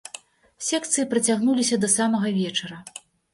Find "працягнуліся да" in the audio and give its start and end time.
1.11-1.91